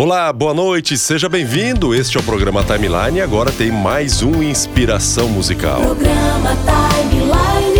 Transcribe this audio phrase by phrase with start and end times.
[0.00, 1.92] Olá, boa noite, seja bem-vindo.
[1.92, 5.80] Este é o programa Timeline e agora tem mais um Inspiração Musical.
[5.80, 7.77] Programa Timeline.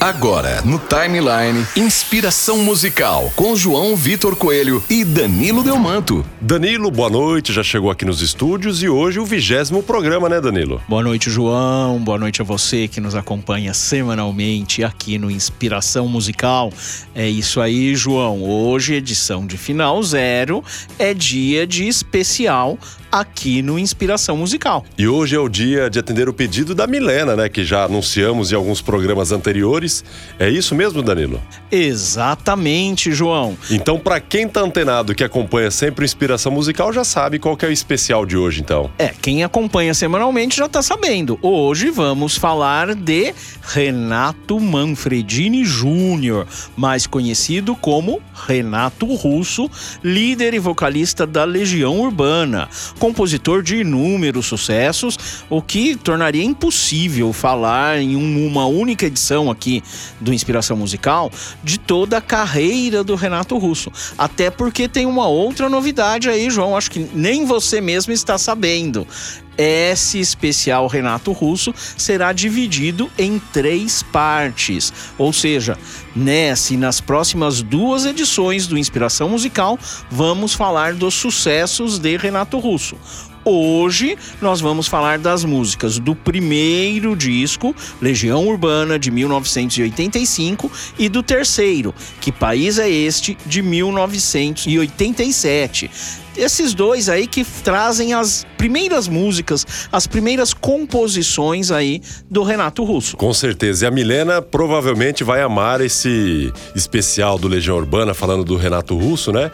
[0.00, 6.24] Agora, no Timeline, inspiração musical com João Vitor Coelho e Danilo Delmanto.
[6.40, 10.80] Danilo, boa noite, já chegou aqui nos estúdios e hoje o vigésimo programa, né, Danilo?
[10.88, 11.98] Boa noite, João.
[11.98, 16.72] Boa noite a você que nos acompanha semanalmente aqui no Inspiração Musical.
[17.14, 18.42] É isso aí, João.
[18.42, 20.64] Hoje, edição de final zero,
[20.98, 22.78] é dia de especial
[23.10, 24.84] aqui no Inspiração Musical.
[24.96, 28.52] E hoje é o dia de atender o pedido da Milena, né, que já anunciamos
[28.52, 30.04] em alguns programas anteriores.
[30.38, 31.40] É isso mesmo, Danilo?
[31.70, 33.56] Exatamente, João.
[33.70, 37.64] Então, para quem tá antenado que acompanha sempre o Inspiração Musical, já sabe qual que
[37.64, 38.90] é o especial de hoje, então.
[38.98, 41.38] É, quem acompanha semanalmente já tá sabendo.
[41.42, 46.46] Hoje vamos falar de Renato Manfredini Júnior,
[46.76, 49.70] mais conhecido como Renato Russo,
[50.02, 52.68] líder e vocalista da Legião Urbana
[53.00, 55.16] compositor de inúmeros sucessos,
[55.48, 59.82] o que tornaria impossível falar em um- uma única edição aqui
[60.20, 61.32] do Inspiração Musical
[61.64, 63.90] de toda a carreira do Renato Russo.
[64.18, 69.06] Até porque tem uma outra novidade aí, João, acho que nem você mesmo está sabendo.
[69.62, 74.90] Esse especial Renato Russo será dividido em três partes.
[75.18, 75.76] Ou seja,
[76.16, 79.78] nessa e nas próximas duas edições do Inspiração Musical,
[80.10, 82.96] vamos falar dos sucessos de Renato Russo.
[83.44, 91.22] Hoje nós vamos falar das músicas do primeiro disco, Legião Urbana, de 1985, e do
[91.22, 95.90] terceiro, Que País é Este, de 1987
[96.36, 103.16] esses dois aí que trazem as primeiras músicas, as primeiras composições aí do Renato Russo.
[103.16, 103.84] Com certeza.
[103.84, 109.32] E a Milena provavelmente vai amar esse especial do Legião Urbana, falando do Renato Russo,
[109.32, 109.50] né?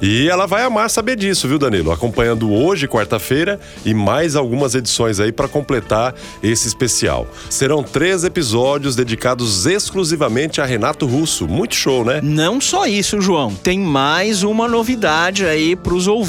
[0.00, 1.90] E ela vai amar saber disso, viu, Danilo?
[1.90, 7.26] Acompanhando hoje, quarta-feira, e mais algumas edições aí para completar esse especial.
[7.50, 11.48] Serão três episódios dedicados exclusivamente a Renato Russo.
[11.48, 12.20] Muito show, né?
[12.22, 16.27] Não só isso, João, tem mais uma novidade aí para os ouvintes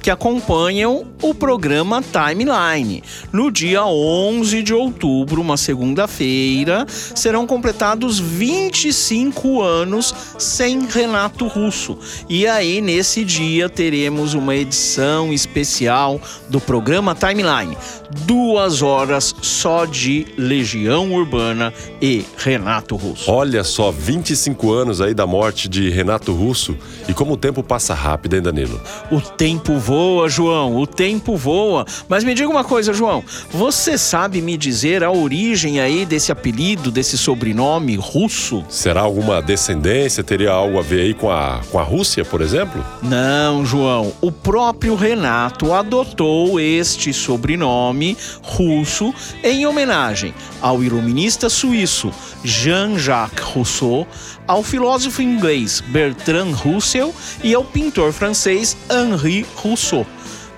[0.00, 3.02] que acompanham o programa Timeline.
[3.32, 11.98] No dia 11 de outubro, uma segunda-feira, serão completados 25 anos sem Renato Russo.
[12.28, 17.76] E aí, nesse dia, teremos uma edição especial do programa Timeline.
[18.24, 23.30] Duas horas só de Legião Urbana e Renato Russo.
[23.30, 26.76] Olha só, 25 anos aí da morte de Renato Russo.
[27.08, 28.80] E como o tempo passa rápido, hein, Danilo?
[29.10, 31.84] O tempo voa, João, o tempo voa.
[32.08, 36.90] Mas me diga uma coisa, João, você sabe me dizer a origem aí desse apelido,
[36.90, 38.64] desse sobrenome russo?
[38.68, 40.22] Será alguma descendência?
[40.22, 42.84] Teria algo a ver aí com a, com a Rússia, por exemplo?
[43.02, 44.12] Não, João.
[44.20, 52.12] O próprio Renato adotou este sobrenome russo em homenagem ao iluminista suíço
[52.44, 54.06] Jean-Jacques Rousseau,
[54.46, 60.06] ao filósofo inglês Bertrand Russell e ao pintor francês Henri Rousseau.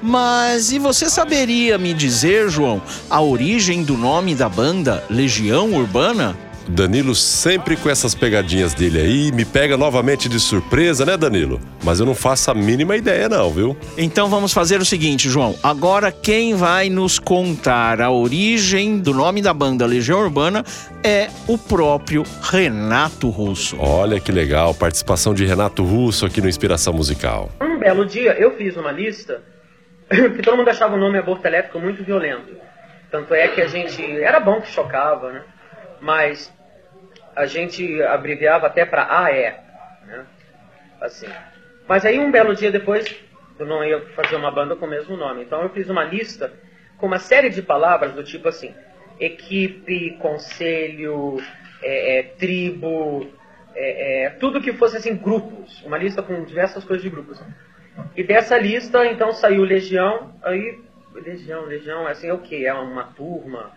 [0.02, 6.36] Mas e você saberia me dizer, João, a origem do nome da banda Legião Urbana?
[6.70, 11.60] Danilo sempre com essas pegadinhas dele aí, me pega novamente de surpresa, né, Danilo?
[11.84, 13.76] Mas eu não faço a mínima ideia, não, viu?
[13.98, 15.54] Então vamos fazer o seguinte, João.
[15.62, 20.64] Agora quem vai nos contar a origem do nome da banda Legião Urbana
[21.04, 23.76] é o próprio Renato Russo.
[23.78, 27.50] Olha que legal, participação de Renato Russo aqui no Inspiração Musical.
[27.60, 29.42] Um belo dia eu fiz uma lista
[30.08, 32.56] que todo mundo achava o nome aborto elétrico muito violento.
[33.10, 34.02] Tanto é que a gente.
[34.20, 35.42] Era bom que chocava, né?
[36.00, 36.52] Mas
[37.40, 39.54] a gente abreviava até para AE.
[40.06, 40.26] Né?
[41.00, 41.26] Assim.
[41.88, 43.18] Mas aí um belo dia depois
[43.58, 45.42] eu não ia fazer uma banda com o mesmo nome.
[45.42, 46.52] Então eu fiz uma lista
[46.98, 48.74] com uma série de palavras do tipo assim:
[49.18, 51.38] equipe, conselho,
[51.82, 53.26] é, é, tribo,
[53.74, 55.82] é, é, tudo que fosse assim, grupos.
[55.82, 57.42] Uma lista com diversas coisas de grupos.
[58.16, 60.78] E dessa lista, então, saiu Legião, aí,
[61.14, 62.64] Legião, Legião, assim, é o quê?
[62.66, 63.72] É uma turma,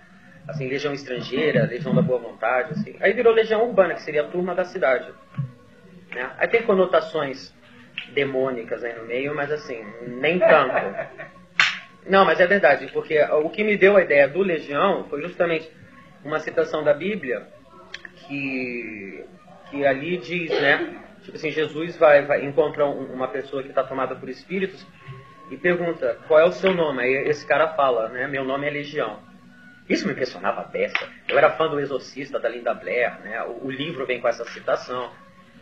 [0.48, 2.96] assim, Legião Estrangeira, Legião da Boa Vontade, assim.
[3.00, 5.12] Aí virou Legião Urbana, que seria a turma da cidade.
[6.14, 6.30] Né?
[6.38, 7.54] Aí tem conotações
[8.14, 10.74] demônicas aí no meio, mas assim, nem tanto.
[12.08, 15.72] Não, mas é verdade, porque o que me deu a ideia do Legião foi justamente
[16.24, 17.48] uma citação da Bíblia
[18.16, 19.26] que,
[19.70, 20.98] que ali diz, né?
[21.24, 24.86] Tipo assim, Jesus vai, vai encontra um- uma pessoa que está tomada por espíritos
[25.50, 27.02] e pergunta qual é o seu nome.
[27.04, 28.28] Aí esse cara fala, né?
[28.28, 29.20] Meu nome é Legião.
[29.90, 30.98] Isso me impressionava a beça.
[31.28, 33.44] Eu era fã do Exorcista, da Linda Blair, né?
[33.44, 35.12] O, o livro vem com essa citação.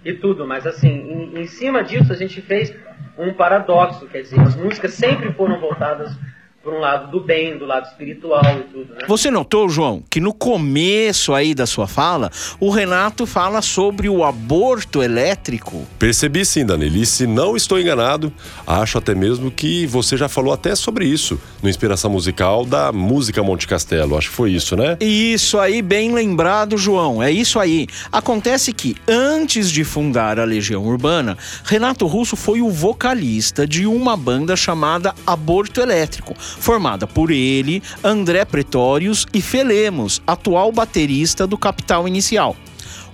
[0.03, 2.75] e tudo, mas assim, em, em cima disso a gente fez
[3.17, 6.15] um paradoxo, quer dizer, as músicas sempre foram voltadas
[6.63, 9.05] por um lado do bem, do lado espiritual e tudo, né?
[9.07, 12.29] Você notou, João, que no começo aí da sua fala,
[12.59, 15.87] o Renato fala sobre o aborto elétrico?
[15.97, 16.97] Percebi sim, Danilo.
[16.97, 18.31] E se não estou enganado,
[18.67, 23.41] acho até mesmo que você já falou até sobre isso no Inspiração Musical da música
[23.41, 24.17] Monte Castelo.
[24.17, 24.97] Acho que foi isso, né?
[24.99, 27.23] Isso aí, bem lembrado, João.
[27.23, 27.87] É isso aí.
[28.11, 34.15] Acontece que, antes de fundar a Legião Urbana, Renato Russo foi o vocalista de uma
[34.15, 42.07] banda chamada Aborto Elétrico, formada por ele, André Pretórios e Felemos, atual baterista do Capital
[42.07, 42.55] Inicial.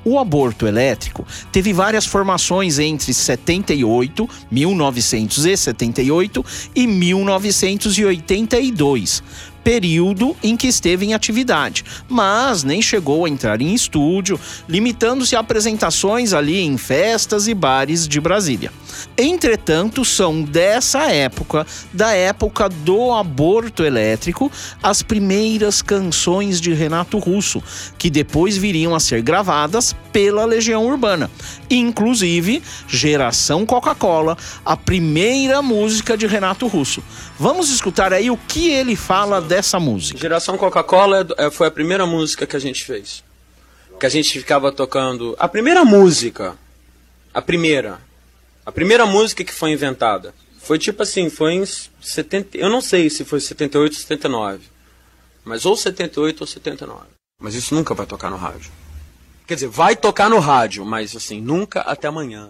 [0.05, 9.21] O aborto elétrico teve várias formações entre 78, 1978 e 1982,
[9.67, 15.41] período em que esteve em atividade, mas nem chegou a entrar em estúdio, limitando-se a
[15.41, 18.71] apresentações ali em festas e bares de Brasília.
[19.17, 24.49] Entretanto, são dessa época, da época do aborto elétrico,
[24.81, 27.61] as primeiras canções de Renato Russo,
[27.97, 31.29] que depois viriam a ser gravadas pela Legião Urbana.
[31.69, 37.03] Inclusive, Geração Coca-Cola, a primeira música de Renato Russo.
[37.39, 40.19] Vamos escutar aí o que ele fala dessa música.
[40.19, 43.23] Geração Coca-Cola é- foi a primeira música que a gente fez.
[43.99, 45.35] Que a gente ficava tocando.
[45.39, 46.57] A primeira música.
[47.33, 47.99] A primeira.
[48.65, 50.33] A primeira música que foi inventada.
[50.59, 51.63] Foi tipo assim, foi em
[52.01, 52.57] 70.
[52.57, 54.63] Eu não sei se foi 78 ou 79.
[55.45, 57.05] Mas ou 78 ou 79.
[57.39, 58.71] Mas isso nunca vai tocar no rádio.
[59.45, 62.49] Quer dizer, vai tocar no rádio, mas assim, nunca até amanhã.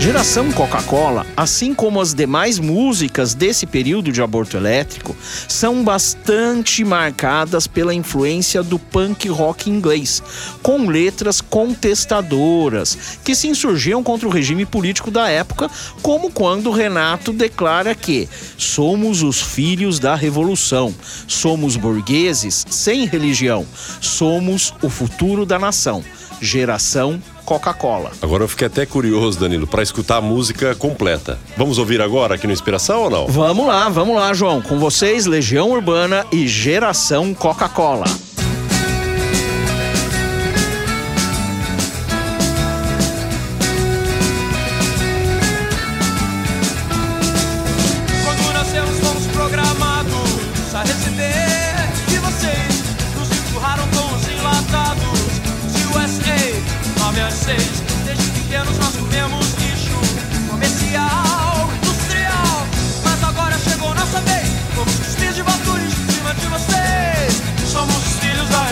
[0.00, 5.14] Geração Coca-Cola, assim como as demais músicas desse período de aborto elétrico,
[5.48, 10.22] são bastante marcadas pela influência do punk rock inglês,
[10.62, 15.68] com letras contestadoras que se insurgiam contra o regime político da época,
[16.00, 20.94] como quando Renato declara que somos os filhos da revolução,
[21.26, 23.66] somos burgueses sem religião,
[24.00, 26.04] somos o futuro da nação.
[26.40, 28.12] Geração Coca-Cola.
[28.20, 31.38] Agora eu fiquei até curioso, Danilo, para escutar a música completa.
[31.56, 33.26] Vamos ouvir agora aqui no Inspiração ou não?
[33.26, 34.60] Vamos lá, vamos lá, João.
[34.60, 38.04] Com vocês, Legião Urbana e Geração Coca-Cola.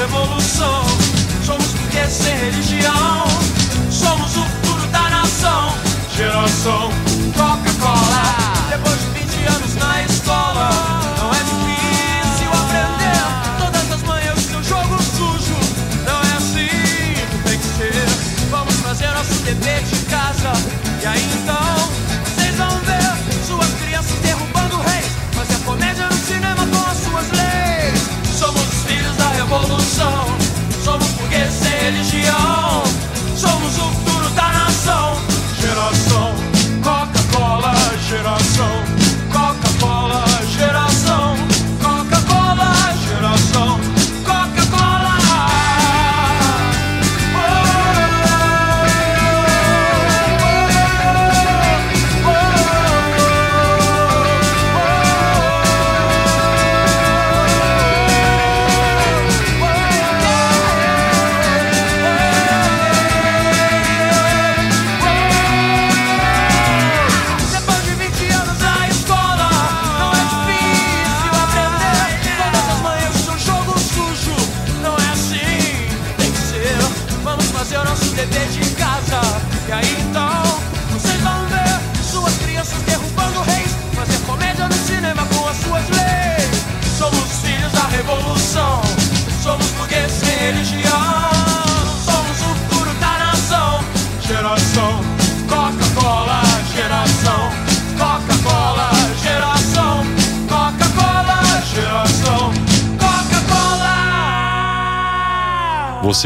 [0.06, 0.84] Revolução.
[1.44, 3.24] Somos porque sem religião.
[3.90, 5.72] Somos o futuro da nação.
[6.16, 7.05] Geração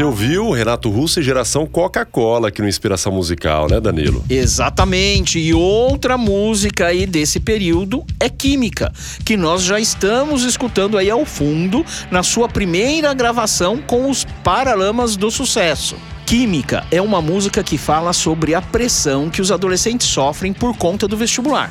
[0.01, 4.25] Você ouviu Renato Russo e Geração Coca-Cola aqui no Inspiração Musical, né, Danilo?
[4.27, 5.37] Exatamente.
[5.37, 8.91] E outra música aí desse período é Química,
[9.23, 15.15] que nós já estamos escutando aí ao fundo na sua primeira gravação com os Paralamas
[15.15, 15.95] do Sucesso.
[16.25, 21.07] Química é uma música que fala sobre a pressão que os adolescentes sofrem por conta
[21.07, 21.69] do vestibular.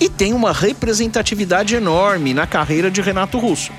[0.00, 3.72] E tem uma representatividade enorme na carreira de Renato Russo,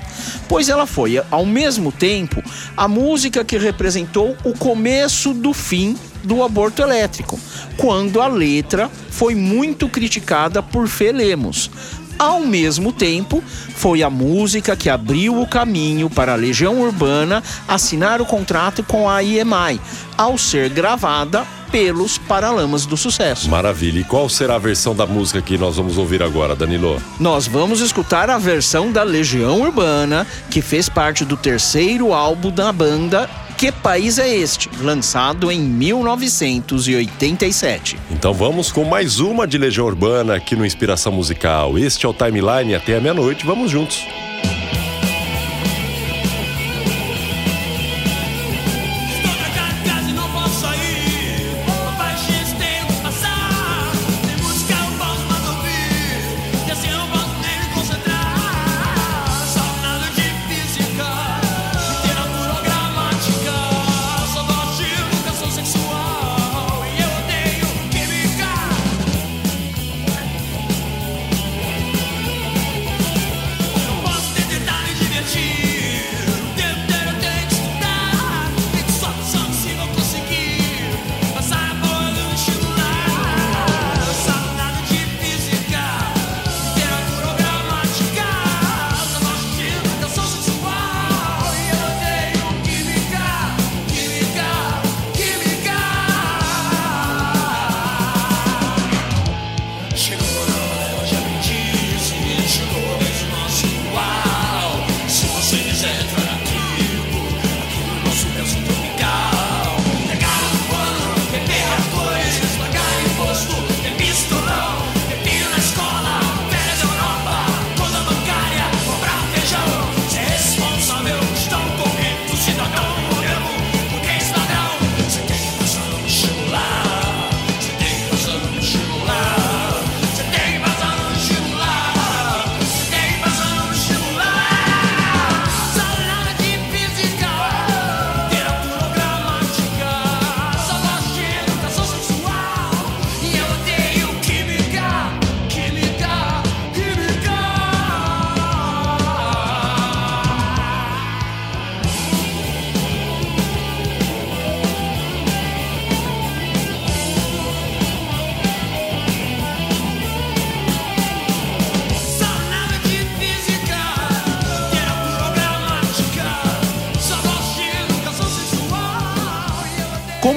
[0.48, 2.42] pois ela foi, ao mesmo tempo,
[2.76, 7.38] a música que representou o começo do fim do aborto elétrico,
[7.76, 11.70] quando a letra foi muito criticada por Fê Lemos.
[12.18, 13.42] Ao mesmo tempo,
[13.74, 19.08] foi a música que abriu o caminho para a Legião Urbana assinar o contrato com
[19.08, 19.80] a IEMAI,
[20.16, 23.50] ao ser gravada pelos Paralamas do Sucesso.
[23.50, 24.00] Maravilha.
[24.00, 27.02] E qual será a versão da música que nós vamos ouvir agora, Danilo?
[27.18, 32.70] Nós vamos escutar a versão da Legião Urbana, que fez parte do terceiro álbum da
[32.70, 33.28] banda
[33.62, 34.68] Que País é Este?
[34.80, 37.96] lançado em 1987.
[38.10, 41.78] Então vamos com mais uma de Legião Urbana aqui no Inspiração Musical.
[41.78, 43.46] Este é o Timeline até a meia-noite.
[43.46, 44.04] Vamos juntos.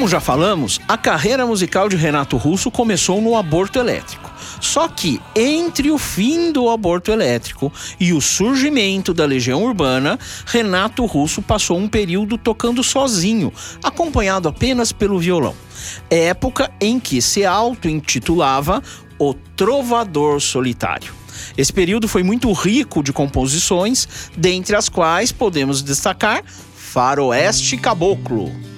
[0.05, 4.31] Como já falamos, a carreira musical de Renato Russo começou no aborto elétrico.
[4.61, 11.03] Só que entre o fim do aborto elétrico e o surgimento da Legião Urbana, Renato
[11.07, 13.51] Russo passou um período tocando sozinho,
[13.83, 15.55] acompanhado apenas pelo violão.
[16.07, 18.83] Época em que se auto-intitulava
[19.17, 21.15] o Trovador Solitário.
[21.57, 24.07] Esse período foi muito rico de composições,
[24.37, 26.43] dentre as quais podemos destacar
[26.75, 28.74] Faroeste Caboclo.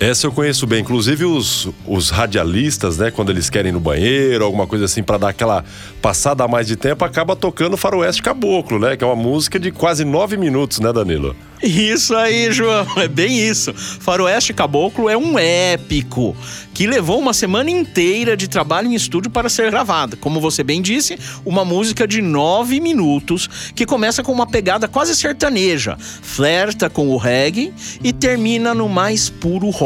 [0.00, 0.80] Essa eu conheço bem.
[0.80, 3.10] Inclusive os, os radialistas, né?
[3.10, 5.64] Quando eles querem ir no banheiro, alguma coisa assim, pra dar aquela
[6.02, 8.96] passada a mais de tempo, acaba tocando Faroeste Caboclo, né?
[8.96, 11.34] Que é uma música de quase nove minutos, né, Danilo?
[11.62, 13.72] Isso aí, João, é bem isso.
[13.72, 16.36] Faroeste Caboclo é um épico
[16.74, 20.16] que levou uma semana inteira de trabalho em estúdio para ser gravada.
[20.16, 25.14] Como você bem disse, uma música de nove minutos que começa com uma pegada quase
[25.14, 27.72] sertaneja, flerta com o reggae
[28.02, 29.83] e termina no mais puro rock.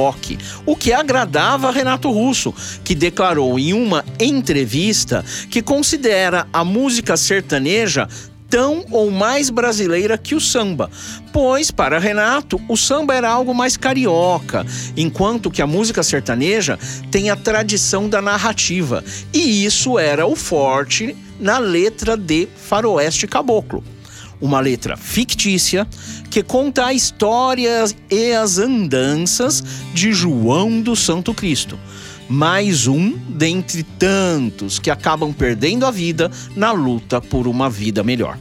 [0.64, 8.08] O que agradava Renato Russo, que declarou em uma entrevista que considera a música sertaneja
[8.48, 10.88] tão ou mais brasileira que o samba,
[11.32, 14.64] pois para Renato o samba era algo mais carioca,
[14.96, 16.78] enquanto que a música sertaneja
[17.10, 23.84] tem a tradição da narrativa, e isso era o forte na letra de Faroeste Caboclo.
[24.40, 25.86] Uma letra fictícia
[26.30, 31.78] que conta a história e as andanças de João do Santo Cristo
[32.28, 38.38] mais um dentre tantos que acabam perdendo a vida na luta por uma vida melhor.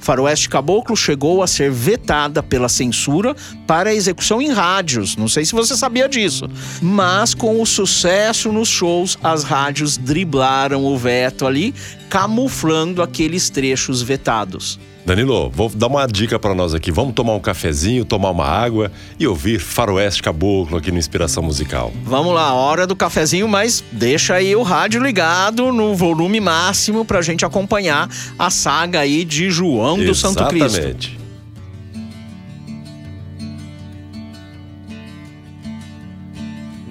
[0.00, 3.34] Faroeste Caboclo chegou a ser vetada pela censura
[3.66, 5.16] para execução em rádios.
[5.16, 6.48] Não sei se você sabia disso.
[6.80, 11.74] Mas com o sucesso nos shows, as rádios driblaram o veto ali,
[12.08, 14.78] camuflando aqueles trechos vetados.
[15.04, 16.90] Danilo, vou dar uma dica pra nós aqui.
[16.90, 21.92] Vamos tomar um cafezinho, tomar uma água e ouvir Faroeste Caboclo aqui no Inspiração Musical.
[22.04, 27.22] Vamos lá, hora do cafezinho, mas deixa aí o rádio ligado no volume máximo pra
[27.22, 30.78] gente acompanhar a saga aí de João do Santo Cristo.
[30.78, 31.19] Exatamente.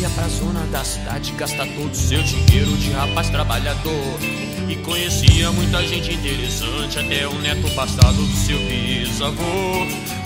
[0.00, 4.18] ia pra zona da cidade gastar todo o seu dinheiro de rapaz trabalhador.
[4.66, 9.82] E conhecia muita gente interessante, até o neto passado do seu bisavô.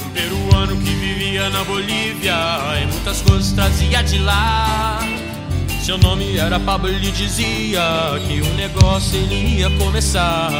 [0.07, 2.35] Um peruano que vivia na Bolívia
[2.83, 5.01] e muitas coisas trazia de lá.
[5.85, 7.83] Seu nome era Pablo, ele dizia
[8.29, 10.51] que o negócio ele ia começar.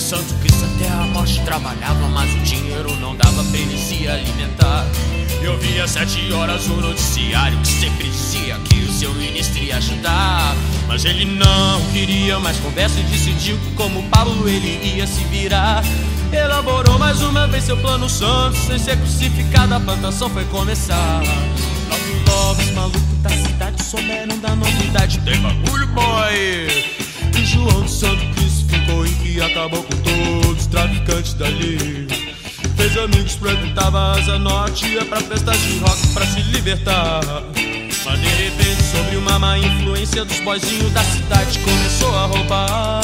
[0.00, 4.86] Santo Cristo até a morte trabalhava, mas o dinheiro não dava pra ele se alimentar.
[5.42, 10.56] Eu via sete horas o noticiário que sempre dizia que o seu ministro ia ajudar.
[10.88, 15.84] Mas ele não queria mais conversa e decidiu que como Pablo ele ia se virar.
[16.32, 21.20] Elaborou mais uma vez seu plano santo, sem ser crucificado a plantação foi começar.
[22.26, 26.66] Logo logo os malucos da cidade souberam da novidade, tem bagulho boy.
[27.38, 28.39] E João de Santo
[29.22, 32.08] Que acabou com todos os traficantes dali.
[32.76, 37.20] Fez amigos, frequentava a Asa Norte, ia pra festas de rock pra se libertar.
[38.04, 43.02] Mas de repente, sobre uma má influência dos boizinhos da cidade, começou a roubar.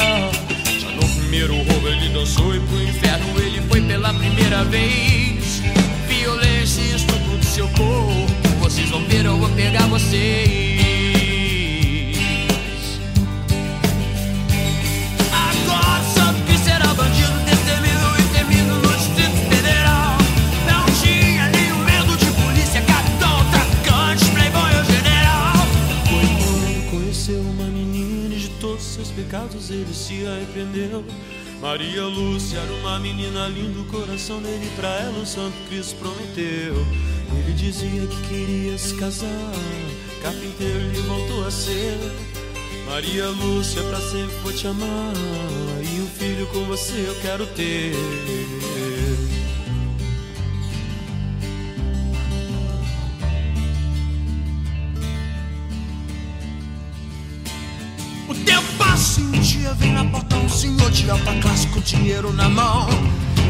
[0.81, 5.63] Já no primeiro roubo ele dançou e pro inferno ele foi pela primeira vez.
[6.09, 8.27] Violência e estupro do seu corpo,
[8.61, 10.66] vocês vão ver, eu vou pegar vocês.
[29.71, 31.05] Ele se arrependeu.
[31.61, 36.75] Maria Lúcia era uma menina linda, o coração dele pra ela o Santo Cristo prometeu.
[37.39, 39.53] Ele dizia que queria se casar,
[40.23, 42.36] carpinteiro ele voltou a ser.
[42.87, 45.13] Maria Lúcia, pra sempre vou te amar.
[45.83, 47.93] E um filho com você eu quero ter.
[58.29, 62.33] O passa e um dia vem na porta um senhor de alta classe com dinheiro
[62.33, 62.89] na mão.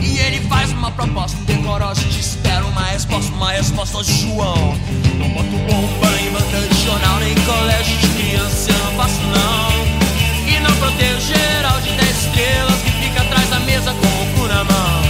[0.02, 4.74] E ele faz uma proposta decorosa te espera uma resposta, uma resposta de João.
[5.18, 10.52] Não boto bomba em banca de jornal, nem colégio de criança, eu não faço não.
[10.52, 14.48] E não protejo geral de 10 estrelas que fica atrás da mesa com o cu
[14.48, 15.02] na mão.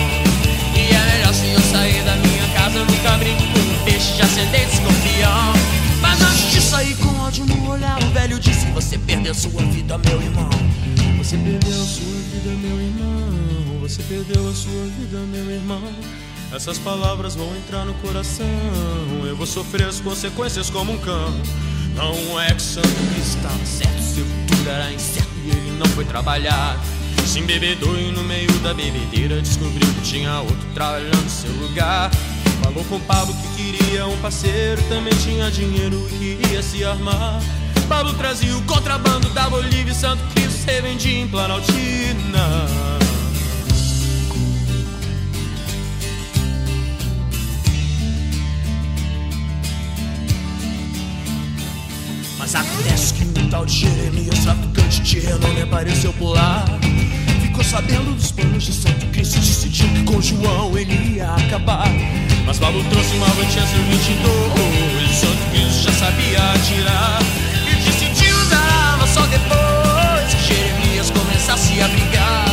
[0.74, 4.12] E é melhor se eu sair da minha casa, eu nunca brinco com um peixe
[4.14, 5.52] de ascendente escorpião.
[6.00, 9.98] Mas antes de sair com ódio no olhar, o velho disse: Você perdeu sua vida,
[9.98, 10.50] meu irmão.
[11.26, 13.80] Você perdeu a sua vida, meu irmão.
[13.80, 15.82] Você perdeu a sua vida, meu irmão.
[16.54, 18.46] Essas palavras vão entrar no coração.
[19.26, 21.34] Eu vou sofrer as consequências como um cão.
[21.96, 26.80] Não é que Cristo estava certo, seu futuro era incerto e ele não foi trabalhar.
[27.26, 32.08] Se embebedou e no meio da bebedeira descobriu que tinha outro trabalhando no seu lugar.
[32.62, 37.42] Falou com Pablo que queria um parceiro, também tinha dinheiro e queria se armar.
[38.18, 42.66] Trazia o contrabando da Bolívia e Santo Cristo revendia em Planaltina.
[52.36, 56.64] Mas acontece que um tal de Jeremias, traficante de renome, apareceu por lá.
[57.40, 61.88] Ficou sabendo dos planos de Santo Cristo decidiu que com João ele ia acabar.
[62.44, 67.45] Mas Pablo trouxe uma Manchester 22, Santo Cristo já sabia atirar.
[69.30, 72.44] Depois que Jeremias começasse a brigar.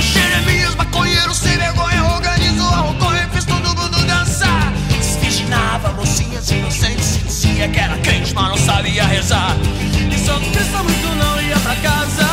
[0.00, 4.72] Jeremias, maconheiro sem vergonha, organizou a roconha e fez todo mundo dançar.
[4.88, 9.56] Desvirginava mocinhas inocentes e dizia que era crente, mas não sabia rezar.
[10.10, 12.29] E Santo Cristo muito não ia pra casa.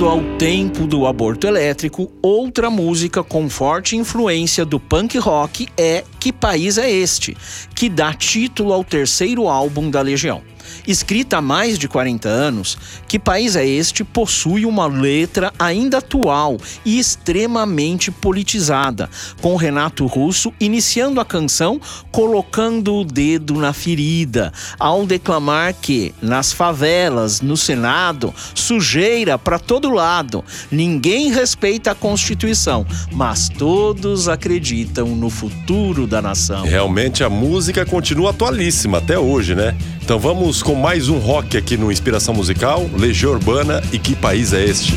[0.00, 6.32] Ao tempo do aborto elétrico, outra música com forte influência do punk rock é Que
[6.32, 7.36] País é Este,
[7.74, 10.42] que dá título ao terceiro álbum da Legião.
[10.86, 16.56] Escrita há mais de 40 anos, Que País é Este possui uma letra ainda atual
[16.84, 19.08] e extremamente politizada,
[19.40, 26.52] com Renato Russo iniciando a canção colocando o dedo na ferida, ao declamar que nas
[26.52, 35.30] favelas, no Senado, sujeira para todo lado, ninguém respeita a Constituição, mas todos acreditam no
[35.30, 36.64] futuro da nação.
[36.64, 39.76] Realmente a música continua atualíssima até hoje, né?
[40.10, 44.52] Então vamos com mais um rock aqui no Inspiração Musical, Legião Urbana e Que País
[44.52, 44.92] é Este?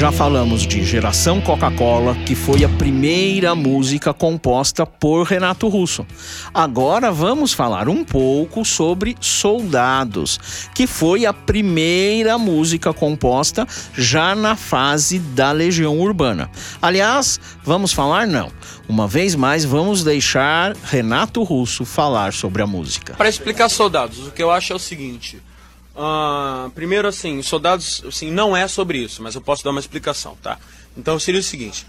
[0.00, 6.06] Já falamos de Geração Coca-Cola, que foi a primeira música composta por Renato Russo.
[6.54, 10.40] Agora vamos falar um pouco sobre Soldados,
[10.74, 16.50] que foi a primeira música composta já na fase da Legião Urbana.
[16.80, 18.50] Aliás, vamos falar não.
[18.88, 23.12] Uma vez mais, vamos deixar Renato Russo falar sobre a música.
[23.18, 25.42] Para explicar soldados, o que eu acho é o seguinte.
[26.02, 30.34] Ah, primeiro, assim, soldados, assim, não é sobre isso, mas eu posso dar uma explicação,
[30.42, 30.58] tá?
[30.96, 31.86] Então seria o seguinte: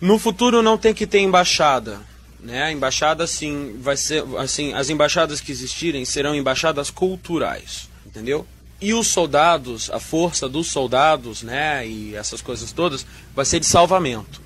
[0.00, 2.00] no futuro não tem que ter embaixada,
[2.38, 2.62] né?
[2.62, 8.46] A embaixada, assim, vai ser, assim, as embaixadas que existirem serão embaixadas culturais, entendeu?
[8.80, 13.66] E os soldados, a força dos soldados, né, e essas coisas todas, vai ser de
[13.66, 14.40] salvamento.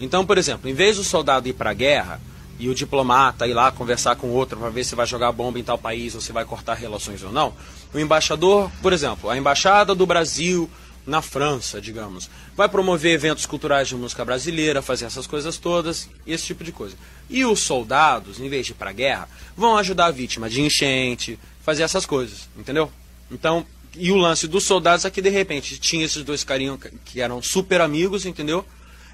[0.00, 2.20] Então, por exemplo, em vez do soldado ir para a guerra
[2.58, 5.64] e o diplomata ir lá conversar com outro para ver se vai jogar bomba em
[5.64, 7.52] tal país ou se vai cortar relações ou não,
[7.92, 10.68] o embaixador, por exemplo, a embaixada do Brasil
[11.06, 16.44] na França, digamos, vai promover eventos culturais de música brasileira, fazer essas coisas todas, esse
[16.46, 16.96] tipo de coisa.
[17.28, 20.60] E os soldados, em vez de ir para a guerra, vão ajudar a vítima de
[20.60, 22.90] enchente, fazer essas coisas, entendeu?
[23.30, 27.20] Então, e o lance dos soldados é que de repente tinha esses dois carinhos que
[27.20, 28.64] eram super amigos, entendeu?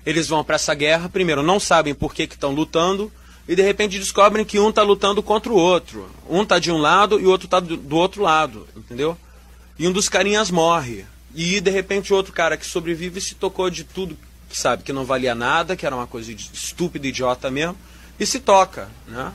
[0.05, 3.11] Eles vão para essa guerra, primeiro não sabem por que estão lutando
[3.49, 6.07] e de repente descobrem que um está lutando contra o outro.
[6.29, 9.17] Um tá de um lado e o outro tá do, outro lado, entendeu?
[9.79, 11.07] E um dos carinhas morre.
[11.35, 14.19] E de repente outro cara que sobrevive se tocou de tudo,
[14.51, 17.77] que sabe que não valia nada, que era uma coisa estúpida, idiota mesmo,
[18.21, 19.33] e se toca, né?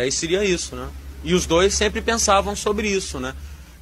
[0.00, 0.88] Aí seria isso, né?
[1.22, 3.34] E os dois sempre pensavam sobre isso, né?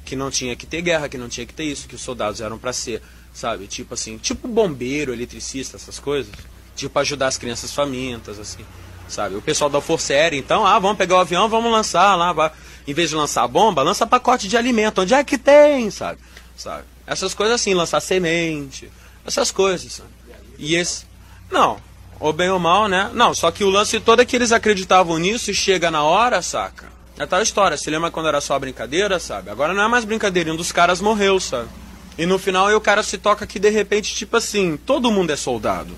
[0.03, 2.41] Que não tinha que ter guerra, que não tinha que ter isso, que os soldados
[2.41, 3.01] eram para ser,
[3.33, 3.67] sabe?
[3.67, 6.33] Tipo assim, tipo bombeiro, eletricista, essas coisas.
[6.75, 8.65] Tipo ajudar as crianças famintas, assim,
[9.07, 9.35] sabe?
[9.35, 12.51] O pessoal da Força Aérea, então, ah, vamos pegar o avião, vamos lançar lá,
[12.87, 16.19] em vez de lançar bomba, lança pacote de alimento, onde é que tem, sabe?
[16.55, 16.83] sabe?
[17.05, 18.91] Essas coisas assim, lançar semente,
[19.25, 20.09] essas coisas, sabe?
[20.57, 21.05] E esse,
[21.51, 21.77] não,
[22.19, 23.09] ou bem ou mal, né?
[23.13, 26.41] Não, só que o lance todo é que eles acreditavam nisso e chega na hora,
[26.41, 26.87] saca?
[27.17, 29.49] É tal história, se lembra quando era só brincadeira, sabe?
[29.49, 31.69] Agora não é mais brincadeira, um dos caras morreu, sabe?
[32.17, 35.31] E no final aí o cara se toca que de repente, tipo assim, todo mundo
[35.31, 35.93] é soldado.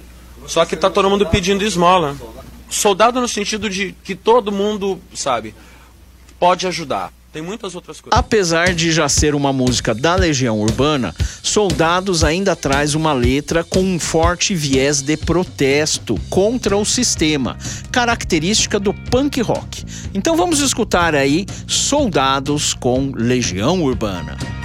[0.47, 2.15] Só que tá todo mundo pedindo esmola.
[2.69, 5.53] Soldado no sentido de que todo mundo, sabe,
[6.39, 7.11] pode ajudar.
[7.31, 8.17] Tem muitas outras coisas.
[8.17, 13.81] Apesar de já ser uma música da Legião Urbana, Soldados ainda traz uma letra com
[13.81, 17.57] um forte viés de protesto contra o sistema,
[17.91, 19.85] característica do punk rock.
[20.13, 24.56] Então vamos escutar aí Soldados com Legião Urbana.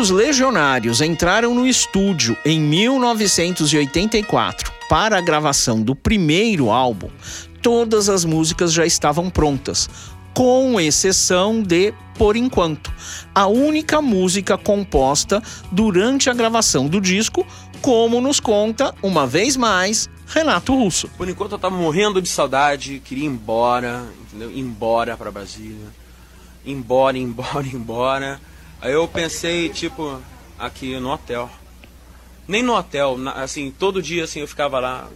[0.00, 7.10] Os Legionários entraram no estúdio em 1984 para a gravação do primeiro álbum,
[7.60, 9.90] todas as músicas já estavam prontas,
[10.32, 12.90] com exceção de Por Enquanto,
[13.34, 17.46] a única música composta durante a gravação do disco,
[17.82, 21.10] como nos conta, uma vez mais, Renato Russo.
[21.18, 24.50] Por enquanto eu tava morrendo de saudade, queria ir embora, entendeu?
[24.50, 25.88] Embora pra Brasília.
[26.64, 28.40] Embora, embora, embora.
[28.80, 30.20] Aí eu pensei, tipo,
[30.58, 31.50] aqui no hotel.
[32.48, 35.06] Nem no hotel, na- assim, todo dia assim eu ficava lá,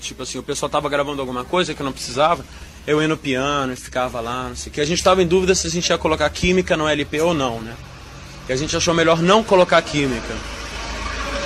[0.00, 2.44] tipo assim, o pessoal tava gravando alguma coisa que eu não precisava,
[2.86, 4.80] eu ia no piano e ficava lá, não sei o que.
[4.80, 7.60] A gente tava em dúvida se a gente ia colocar química no LP ou não,
[7.60, 7.74] né?
[8.46, 10.34] Que a gente achou melhor não colocar química.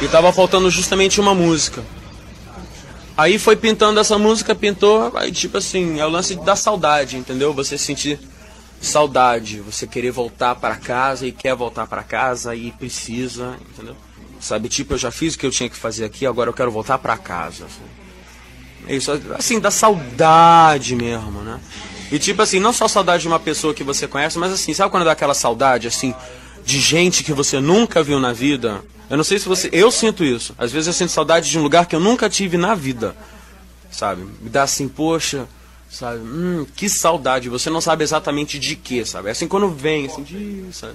[0.00, 1.82] E tava faltando justamente uma música.
[3.16, 7.52] Aí foi pintando essa música, pintou, aí tipo assim, é o lance da saudade, entendeu?
[7.54, 8.18] Você sentir
[8.80, 13.96] saudade, você querer voltar para casa e quer voltar para casa e precisa, entendeu?
[14.40, 16.70] Sabe, tipo, eu já fiz o que eu tinha que fazer aqui, agora eu quero
[16.70, 17.64] voltar para casa.
[17.64, 18.94] assim.
[18.94, 21.58] Isso, assim, da saudade mesmo, né?
[22.12, 24.90] E tipo assim, não só saudade de uma pessoa que você conhece, mas assim, sabe
[24.90, 26.14] quando dá aquela saudade, assim,
[26.64, 28.82] de gente que você nunca viu na vida?
[29.08, 29.68] Eu não sei se você.
[29.72, 30.54] Eu sinto isso.
[30.58, 33.16] Às vezes eu sinto saudade de um lugar que eu nunca tive na vida.
[33.90, 34.22] Sabe?
[34.40, 35.46] Me dá assim, poxa,
[35.88, 36.20] sabe?
[36.20, 37.48] Hum, que saudade.
[37.48, 39.28] Você não sabe exatamente de quê, sabe?
[39.28, 40.64] É assim quando vem, assim, de.
[40.72, 40.94] Sabe?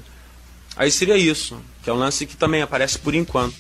[0.76, 1.58] Aí seria isso.
[1.84, 3.56] Que é um lance que também aparece por enquanto.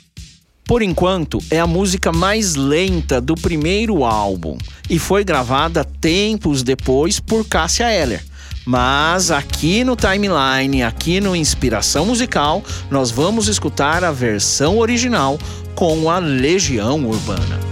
[0.69, 4.55] Por enquanto, é a música mais lenta do primeiro álbum
[4.87, 8.23] e foi gravada tempos depois por Cássia Eller.
[8.65, 15.39] Mas aqui no timeline, aqui no Inspiração Musical, nós vamos escutar a versão original
[15.73, 17.68] com a Legião Urbana.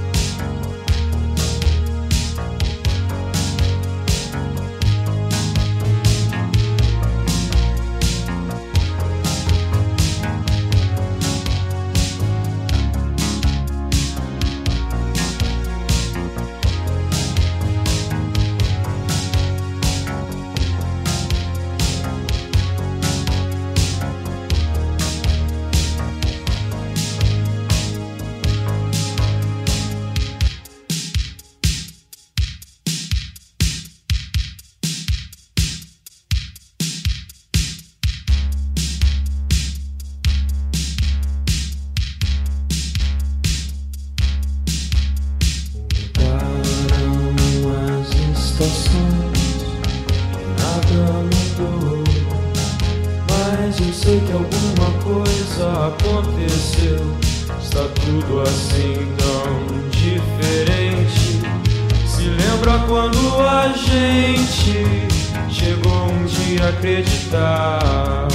[63.07, 65.07] Quando a gente
[65.49, 68.27] chegou um dia a acreditar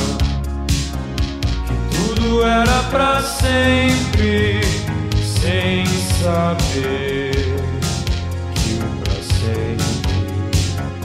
[1.66, 4.62] que tudo era pra sempre,
[5.22, 5.84] sem
[6.22, 7.54] saber
[8.54, 9.92] que o pra sempre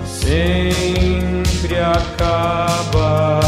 [0.07, 3.41] sempre acaba.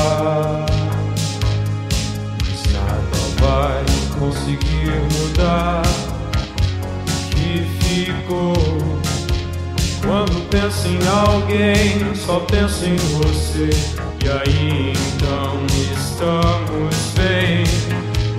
[2.45, 3.85] Mas nada vai
[4.19, 5.81] conseguir mudar
[7.07, 7.49] o que
[7.79, 8.98] ficou.
[10.01, 13.69] Quando penso em alguém, só penso em você.
[14.23, 17.63] E aí então estamos bem,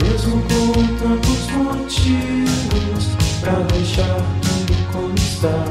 [0.02, 5.64] mesmo com tantos motivos pra deixar tudo como está.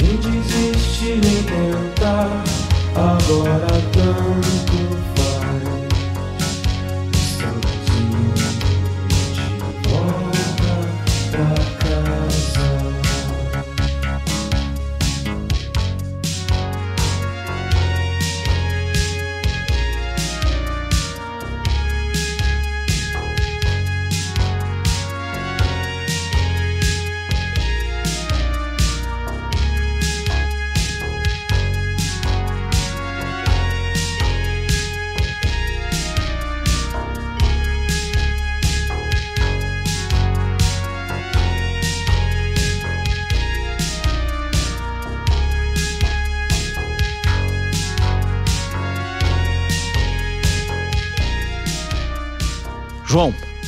[0.00, 2.44] Nem desistir, nem tentar,
[2.94, 5.01] agora tanto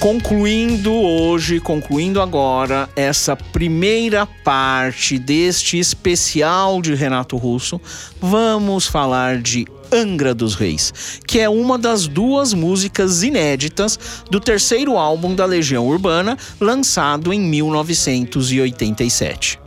[0.04, 7.80] concluindo hoje, concluindo agora essa primeira parte deste especial de Renato Russo,
[8.20, 10.92] vamos falar de Angra dos Reis,
[11.26, 13.98] que é uma das duas músicas inéditas
[14.30, 19.63] do terceiro álbum da Legião Urbana, lançado em 1987.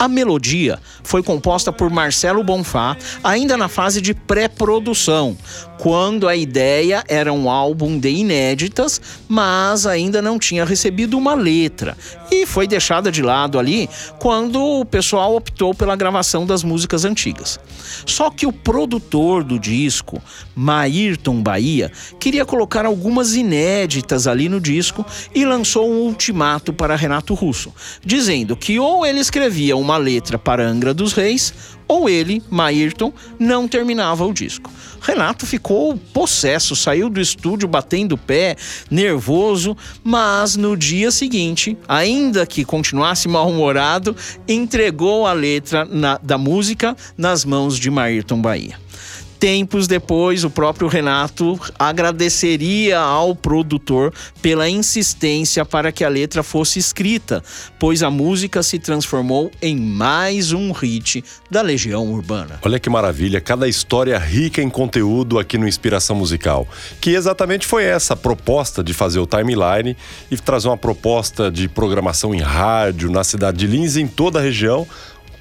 [0.00, 5.36] A melodia foi composta por Marcelo Bonfá, ainda na fase de pré-produção,
[5.76, 8.98] quando a ideia era um álbum de inéditas,
[9.28, 11.98] mas ainda não tinha recebido uma letra.
[12.30, 17.60] E foi deixada de lado ali quando o pessoal optou pela gravação das músicas antigas.
[18.06, 20.22] Só que o produtor do disco,
[20.54, 27.34] Maírton Bahia, queria colocar algumas inéditas ali no disco e lançou um ultimato para Renato
[27.34, 27.72] Russo,
[28.02, 31.52] dizendo que ou ele escrevia uma letra para Angra dos Reis,
[31.88, 34.70] ou ele, Maírton, não terminava o disco.
[35.00, 38.54] Renato ficou possesso, saiu do estúdio batendo pé,
[38.90, 44.14] nervoso, mas no dia seguinte, ainda que continuasse mal-humorado,
[44.46, 48.78] entregou a letra na- da música nas mãos de Maírton Bahia.
[49.40, 54.12] Tempos depois, o próprio Renato agradeceria ao produtor
[54.42, 57.42] pela insistência para que a letra fosse escrita,
[57.78, 62.60] pois a música se transformou em mais um hit da Legião Urbana.
[62.62, 66.68] Olha que maravilha, cada história rica em conteúdo aqui no Inspiração Musical.
[67.00, 69.96] Que exatamente foi essa a proposta de fazer o timeline
[70.30, 74.38] e trazer uma proposta de programação em rádio na cidade de Lins e em toda
[74.38, 74.86] a região,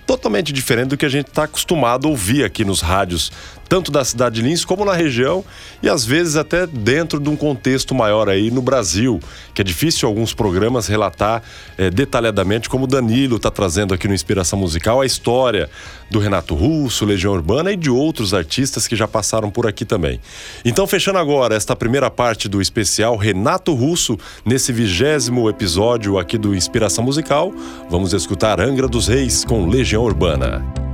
[0.09, 3.31] totalmente diferente do que a gente está acostumado a ouvir aqui nos rádios,
[3.69, 5.45] tanto da cidade de Lins como na região
[5.81, 9.19] e às vezes até dentro de um contexto maior aí no Brasil,
[9.53, 11.43] que é difícil alguns programas relatar
[11.77, 15.69] eh, detalhadamente como o Danilo está trazendo aqui no Inspiração Musical a história
[16.09, 20.19] do Renato Russo, Legião Urbana e de outros artistas que já passaram por aqui também.
[20.65, 26.55] Então, fechando agora esta primeira parte do especial Renato Russo, nesse vigésimo episódio aqui do
[26.55, 27.53] Inspiração Musical,
[27.89, 30.88] vamos escutar Angra dos Reis com Legião Urbana.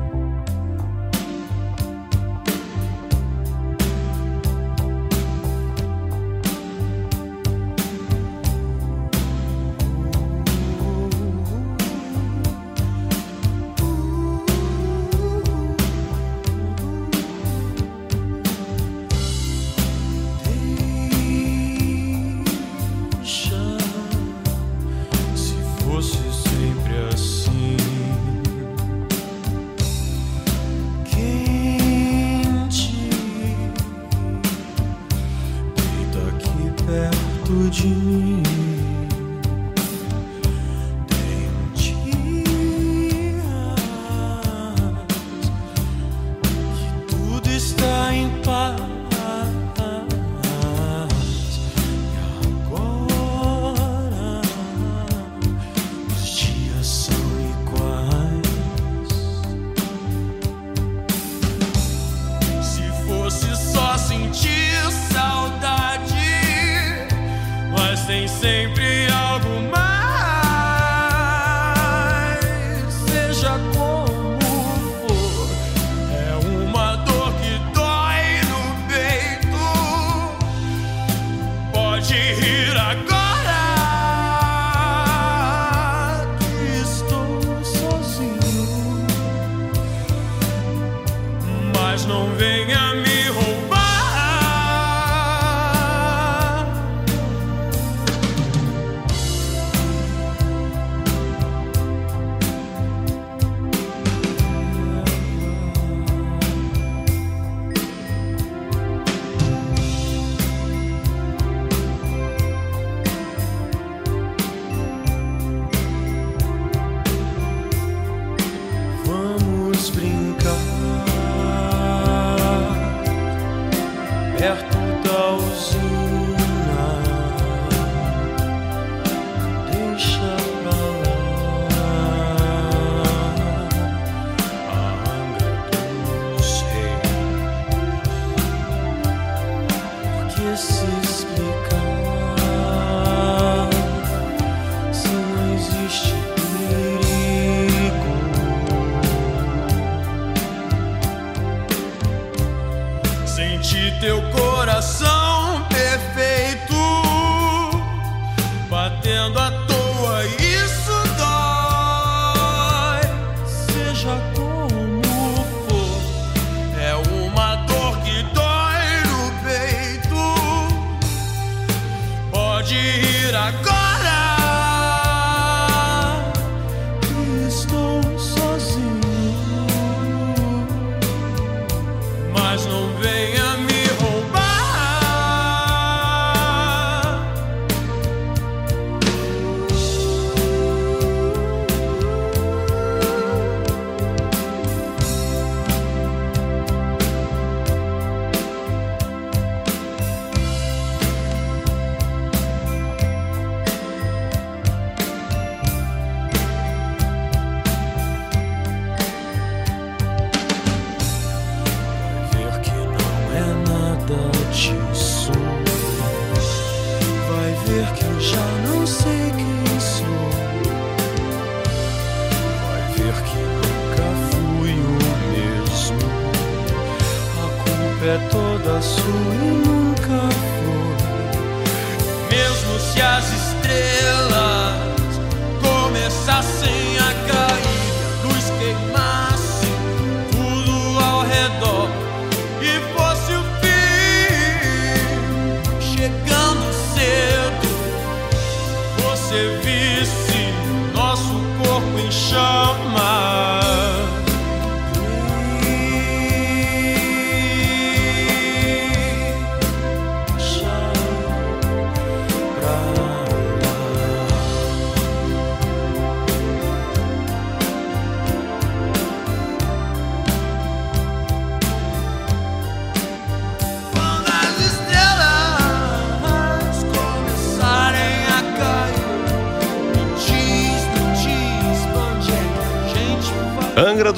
[124.38, 126.25] Perto da usina.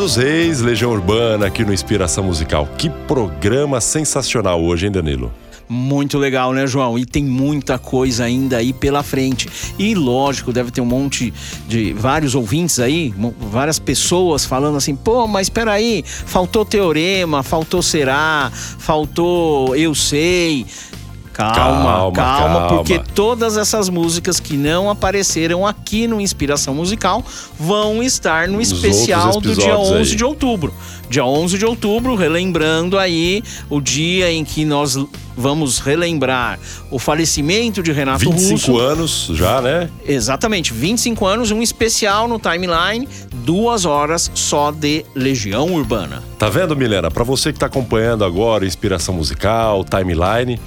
[0.08, 2.66] Dos Reis, Legião Urbana, aqui no Inspiração Musical.
[2.78, 5.34] Que programa sensacional hoje, hein, Danilo?
[5.68, 6.98] Muito legal, né, João?
[6.98, 9.50] E tem muita coisa ainda aí pela frente.
[9.78, 11.34] E lógico, deve ter um monte
[11.68, 18.50] de vários ouvintes aí, várias pessoas falando assim: pô, mas peraí, faltou teorema, faltou será,
[18.54, 20.66] faltou eu sei.
[21.38, 27.24] Calma, Calma, calma, porque todas essas músicas que não apareceram aqui no Inspiração Musical
[27.60, 30.16] vão estar no Nos especial do dia episódios 11 aí.
[30.18, 30.74] de outubro.
[31.10, 34.98] Dia 11 de outubro, relembrando aí o dia em que nós
[35.38, 36.60] vamos relembrar
[36.92, 38.78] o falecimento de Renato 25 Russo.
[38.80, 39.90] anos já, né?
[40.06, 43.08] Exatamente, 25 anos, um especial no timeline,
[43.46, 46.22] duas horas só de Legião Urbana.
[46.38, 47.10] Tá vendo, Milena?
[47.12, 50.60] Pra você que tá acompanhando agora Inspiração Musical, Timeline,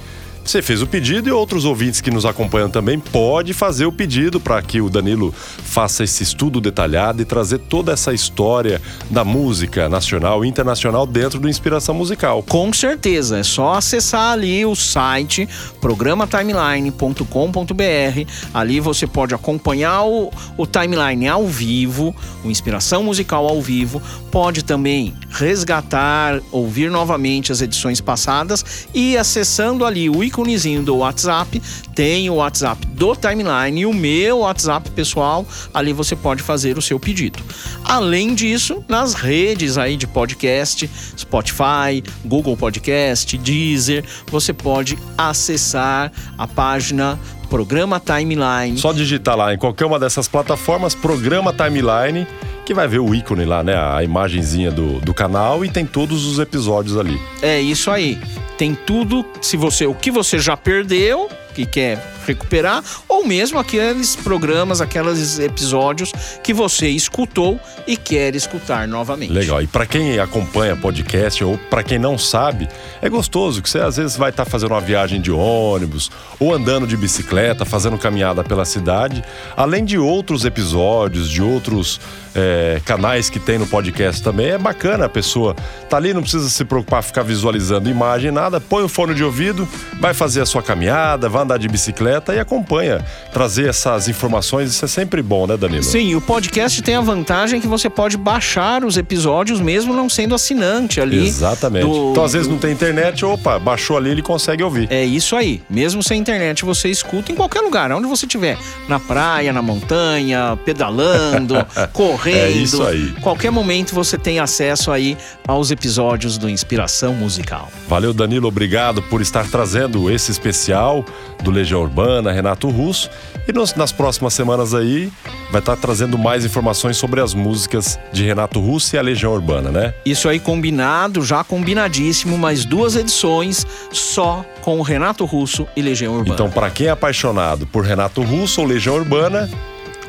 [0.43, 4.39] você fez o pedido e outros ouvintes que nos acompanham também pode fazer o pedido
[4.39, 9.87] para que o Danilo faça esse estudo detalhado e trazer toda essa história da música
[9.87, 12.43] nacional e internacional dentro do Inspiração Musical.
[12.43, 15.47] Com certeza, é só acessar ali o site
[15.79, 18.31] programaTimeline.com.br.
[18.53, 24.01] Ali você pode acompanhar o, o timeline ao vivo, o Inspiração Musical ao vivo.
[24.31, 31.61] Pode também resgatar, ouvir novamente as edições passadas e acessando ali o íconezinho do WhatsApp,
[31.93, 35.45] tem o WhatsApp do timeline e o meu WhatsApp pessoal.
[35.73, 37.43] Ali você pode fazer o seu pedido.
[37.83, 46.47] Além disso, nas redes aí de podcast, Spotify, Google Podcast, Deezer, você pode acessar a
[46.47, 47.19] página
[47.49, 48.77] Programa Timeline.
[48.77, 52.25] Só digitar lá em qualquer uma dessas plataformas, programa Timeline,
[52.65, 53.75] que vai ver o ícone lá, né?
[53.75, 57.19] A imagenzinha do, do canal e tem todos os episódios ali.
[57.41, 58.19] É isso aí.
[58.57, 64.15] Tem tudo, se você o que você já perdeu, que quer recuperar, ou mesmo aqueles
[64.15, 66.11] programas, aqueles episódios
[66.43, 69.31] que você escutou e quer escutar novamente.
[69.31, 69.61] Legal.
[69.61, 72.67] E para quem acompanha podcast ou para quem não sabe,
[73.01, 76.87] é gostoso que você às vezes vai estar fazendo uma viagem de ônibus ou andando
[76.87, 79.23] de bicicleta, fazendo caminhada pela cidade,
[79.55, 81.99] além de outros episódios, de outros
[82.35, 84.51] é, canais que tem no podcast também.
[84.51, 85.55] É bacana a pessoa
[85.89, 88.59] tá ali, não precisa se preocupar ficar visualizando imagem, nada.
[88.59, 89.67] Põe o fone de ouvido,
[89.99, 93.03] vai fazer a sua caminhada, vai andar de bicicleta e acompanha.
[93.31, 95.83] Trazer essas informações, isso é sempre bom, né, Danilo?
[95.83, 100.35] Sim, o podcast tem a vantagem que você pode baixar os episódios mesmo não sendo
[100.35, 101.27] assinante ali.
[101.27, 101.85] Exatamente.
[101.85, 104.87] do- então, às vezes não tem internet, opa, baixou ali, ele consegue ouvir.
[104.91, 105.61] É isso aí.
[105.69, 108.57] Mesmo sem internet, você escuta em qualquer lugar, onde você estiver.
[108.87, 111.55] Na praia, na montanha, pedalando,
[111.93, 112.35] correndo.
[112.37, 113.11] É isso aí.
[113.21, 117.69] Qualquer momento você tem acesso aí aos episódios do Inspiração Musical.
[117.87, 121.05] Valeu, Danilo, obrigado por estar trazendo esse especial
[121.43, 122.00] do Legião Urbana,
[122.31, 123.09] Renato Russo.
[123.47, 125.11] E nos- nas próximas semanas aí
[125.51, 129.69] vai estar trazendo mais informações sobre as músicas de Renato Russo e a Legião Urbana,
[129.71, 129.93] né?
[130.05, 136.13] Isso aí combinado, já combinadíssimo, mais duas edições só com o Renato Russo e Legião
[136.13, 136.33] Urbana.
[136.33, 139.49] Então, para quem é apaixonado por Renato Russo ou Legião Urbana,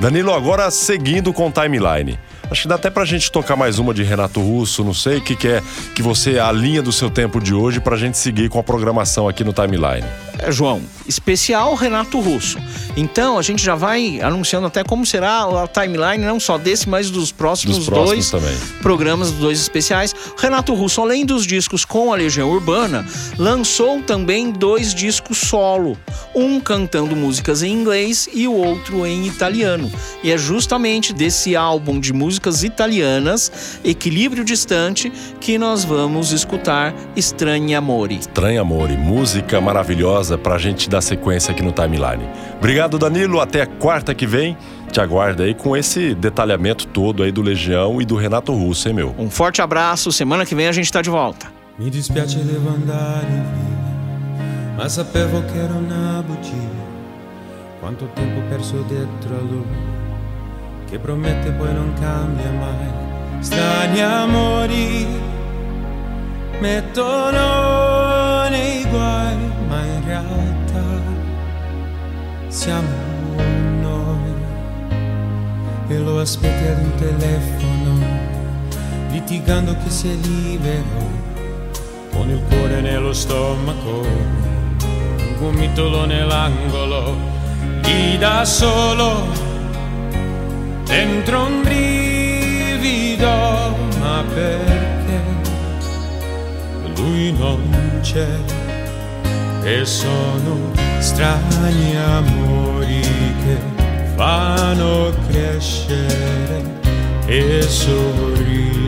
[0.03, 2.19] Danilo, agora seguindo com timeline.
[2.51, 5.21] Acho que dá até pra gente tocar mais uma de Renato Russo, não sei o
[5.21, 5.63] que, que é
[5.95, 9.43] que você alinha do seu tempo de hoje pra gente seguir com a programação aqui
[9.43, 10.05] no timeline.
[10.37, 12.59] É, João, especial Renato Russo.
[12.97, 17.09] Então a gente já vai anunciando até como será a timeline, não só desse, mas
[17.09, 18.57] dos próximos, Dos próximos dois também.
[18.81, 20.13] programas, dos dois especiais.
[20.37, 23.05] Renato Russo, além dos discos com a Legião Urbana,
[23.37, 25.97] lançou também dois discos solo.
[26.35, 29.91] Um cantando músicas em inglês e o outro em italiano.
[30.21, 36.93] E é justamente desse álbum de músicas músicas italianas, Equilíbrio Distante, que nós vamos escutar
[37.15, 38.15] Estranha Amore.
[38.15, 42.27] Estranho Amore, música maravilhosa pra gente dar sequência aqui no timeline.
[42.57, 43.39] Obrigado, Danilo.
[43.39, 44.57] Até quarta que vem.
[44.91, 48.93] Te aguardo aí com esse detalhamento todo aí do Legião e do Renato Russo, hein,
[48.93, 49.15] meu?
[49.17, 51.47] Um forte abraço, semana que vem a gente tá de volta.
[51.79, 56.83] Mi dispiace devo andare via, ma sapevo che era una bugia.
[57.79, 59.92] Quanto tempo perso dietro a lui,
[60.93, 63.41] che promette poi non cambia mai.
[63.41, 65.07] Strani amori
[66.59, 69.37] mettono nei guai,
[69.67, 70.83] ma in realtà
[72.47, 72.87] siamo
[73.81, 74.35] noi.
[75.87, 77.97] E lo aspetti ad un telefono,
[79.09, 81.09] litigando che sei libero
[82.11, 87.15] con il cuore nello stomaco, un gomitolo nell'angolo,
[87.81, 89.52] lì da solo,
[90.83, 93.27] dentro un brivido,
[93.99, 95.21] ma perché
[96.95, 98.27] lui non c'è?
[99.63, 103.57] E sono strani amori che
[104.15, 106.81] fanno crescere
[107.25, 108.83] e sorridere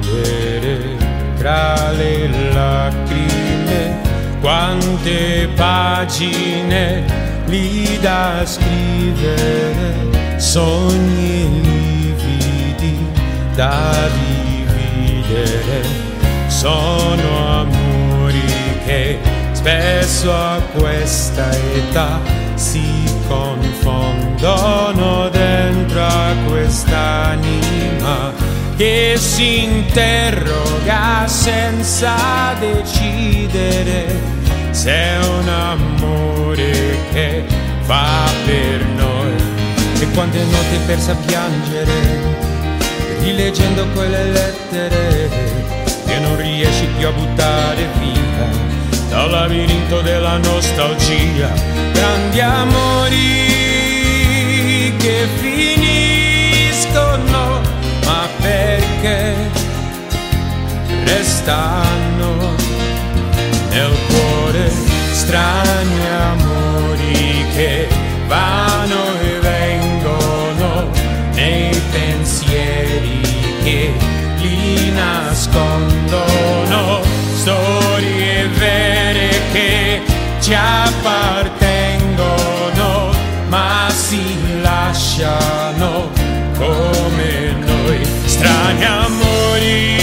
[1.38, 4.02] tra le lacrime,
[4.42, 7.06] quante pagine
[7.46, 9.94] lì da scrivere,
[10.38, 11.75] sogni
[13.56, 15.82] da dividere,
[16.48, 18.44] sono amori
[18.86, 19.18] che
[19.54, 22.20] spesso a questa età
[22.56, 28.34] si confondono dentro a quest'anima
[28.76, 34.06] che si interroga senza decidere
[34.72, 37.46] se è un amore che
[37.86, 39.34] va per noi.
[39.98, 42.55] E quante notti persa a piangere
[43.26, 45.30] rileggendo quelle lettere
[46.06, 48.48] che non riesci più a buttare via
[49.10, 51.52] dal labirinto della nostalgia.
[51.92, 53.24] Grandi amori
[55.00, 56.84] che finiscono
[58.06, 59.34] ma perché
[61.04, 62.54] restano
[63.72, 64.70] nel cuore
[65.14, 66.00] strani
[66.30, 67.88] amori che
[68.28, 69.15] vanno
[76.76, 77.02] nascondono
[77.34, 80.02] storie vere che
[80.40, 83.14] ci appartengono
[83.48, 86.10] ma si lasciano
[86.58, 88.06] come noi.
[88.26, 89.95] Strani amori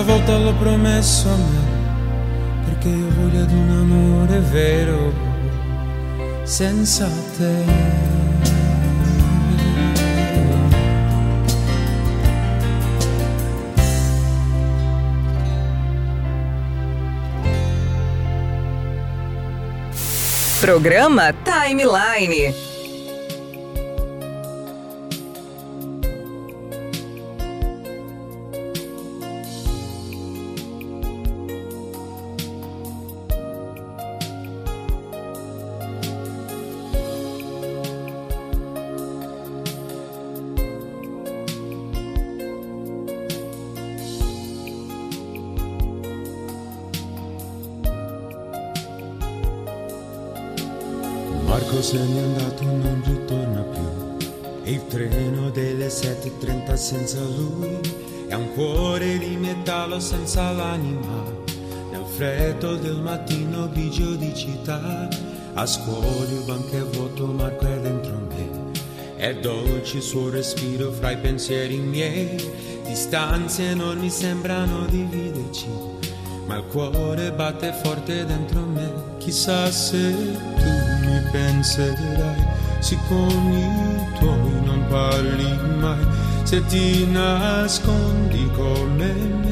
[0.00, 5.12] volta l'ho promesso a me perché io voglio ad un amore vero
[6.44, 8.00] senza te.
[20.60, 22.71] Programa Timeline.
[60.02, 61.22] Senza l'anima.
[61.92, 65.08] Nel freddo del mattino grigio di città,
[65.54, 68.70] a scuola il banco è vuoto, Marco è dentro me.
[69.16, 72.36] È dolce il suo respiro fra i pensieri miei,
[72.84, 75.68] distanze non mi sembrano dividerci,
[76.46, 78.90] ma il cuore batte forte dentro me.
[79.18, 80.12] Chissà se
[80.56, 82.44] tu mi penserai,
[82.80, 86.04] se con i tuoi non parli mai,
[86.42, 89.51] se ti nascondi come me,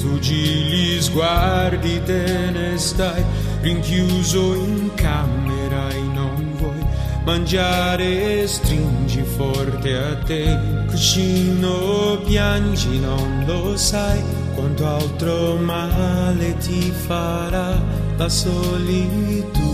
[0.00, 3.22] sfuggi gli sguardi, te ne stai.
[3.60, 6.82] Rinchiuso in camera e non vuoi
[7.24, 14.22] mangiare, stringi forte a te, cuscino piangi, non lo sai
[14.54, 17.78] quanto altro male ti farà
[18.16, 19.69] la solitudine.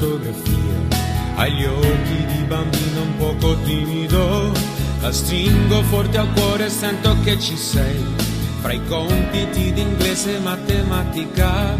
[0.00, 0.98] Fotografia.
[1.36, 4.50] Agli occhi di bambino un poco timido
[5.02, 8.04] la stringo forte al cuore e sento che ci sei.
[8.60, 11.76] Fra i compiti di inglese e matematica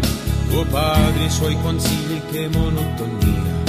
[0.49, 3.59] tuo padre i suoi consigli che monotonia.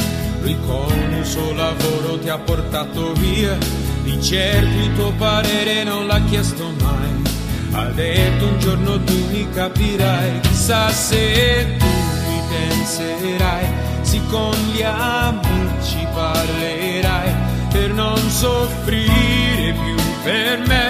[0.42, 3.57] Lui con il suo lavoro ti ha portato via
[4.03, 7.30] di certo il tuo parere non l'ha chiesto mai.
[7.72, 14.82] Ha detto un giorno tu mi capirai chissà se tu mi penserai sì con gli
[14.82, 17.34] amici parlerai
[17.72, 20.86] per non soffrire più per me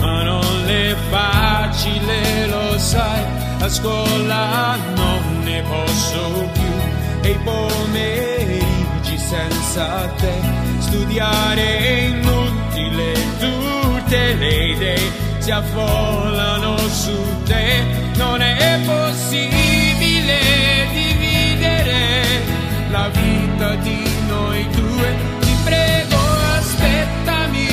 [0.00, 3.22] ma non è facile lo sai.
[3.60, 6.74] A scuola non ne posso più
[7.22, 10.34] e i pomeriggi senza te.
[10.80, 17.84] Studiare è inutile tutte le idee si affollano su te.
[18.16, 19.63] Non è possibile
[22.94, 25.16] la vita di noi due.
[25.40, 26.16] Ti prego
[26.58, 27.66] aspettami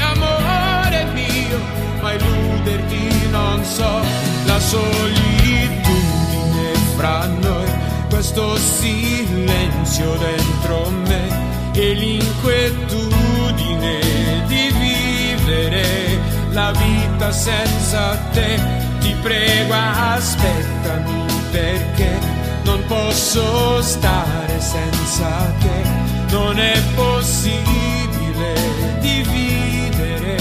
[0.00, 1.60] amore mio
[2.00, 4.00] ma illuderti non so.
[4.46, 7.70] La solitudine fra noi
[8.08, 11.28] questo silenzio dentro me
[11.74, 14.00] e l'inquietudine
[14.46, 16.18] di vivere
[16.50, 18.58] la vita senza te.
[19.00, 25.82] Ti prego aspettami perché non posso stare senza te.
[26.30, 28.54] Non è possibile
[29.00, 30.36] dividere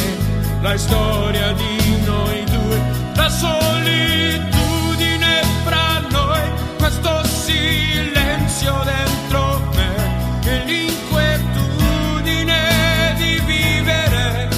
[0.61, 2.79] la storia di noi due.
[3.15, 6.41] La solitudine fra noi
[6.77, 9.95] questo silenzio dentro me
[10.43, 14.49] e l'inquietudine di vivere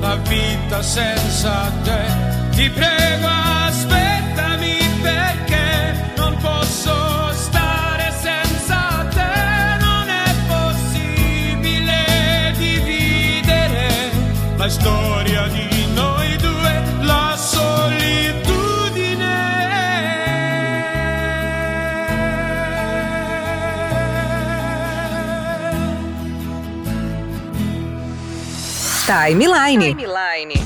[0.00, 2.22] la vita senza te.
[2.50, 3.43] Ti prego
[29.06, 30.63] solitudine Timeline.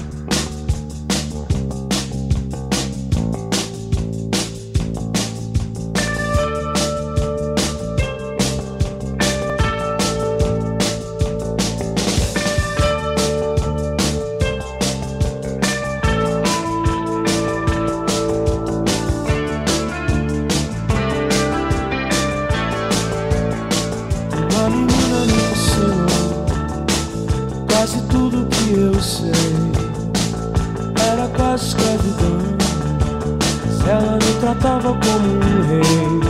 [34.40, 36.20] Tratava como um rei.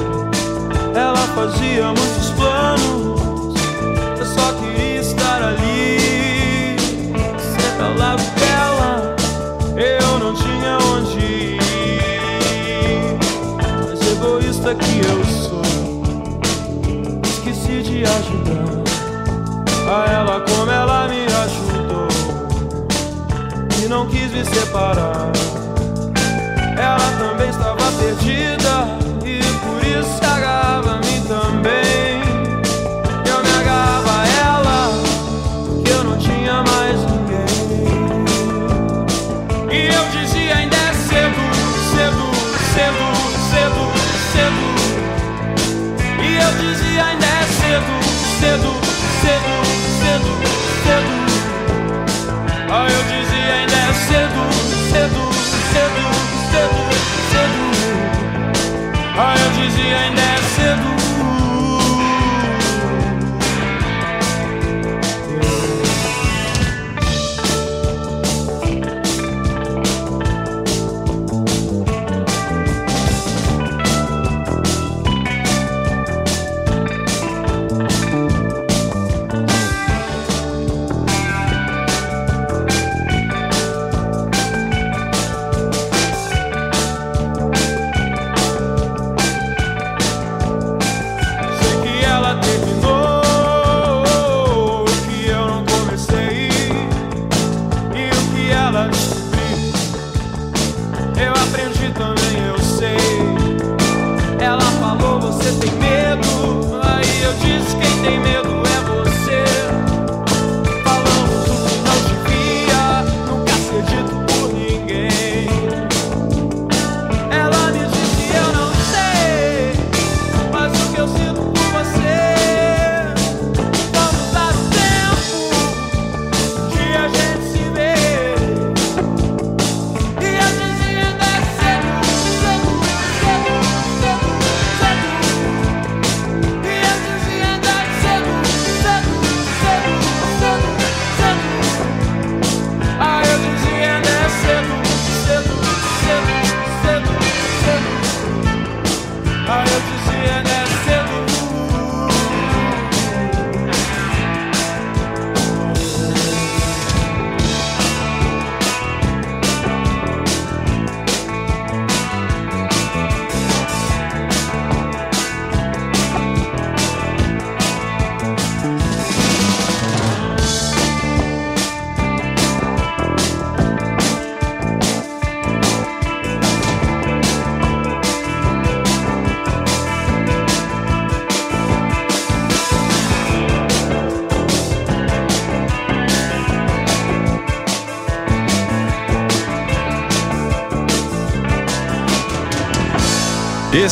[0.94, 3.54] Ela fazia muitos planos.
[4.18, 6.76] Eu só queria estar ali.
[7.38, 9.16] Sempre ao lado dela.
[9.76, 11.58] Eu não tinha onde ir.
[13.84, 15.62] Mas egoísta que eu sou
[17.24, 18.78] esqueci de ajudar
[19.90, 22.08] a ela como ela me ajudou
[23.82, 25.30] e não quis me separar.
[26.76, 27.77] Ela também estava
[29.24, 30.24] e por isso se
[30.90, 32.22] a mim também.
[33.26, 34.90] Eu me agarrava a ela
[35.84, 37.46] que eu não tinha mais ninguém.
[39.70, 41.42] E eu dizia ainda é cedo,
[41.94, 42.26] cedo,
[42.74, 43.06] cedo,
[43.50, 43.82] cedo,
[44.32, 44.66] cedo.
[46.22, 47.94] E eu dizia ainda é cedo,
[48.40, 48.70] cedo,
[49.22, 49.57] cedo,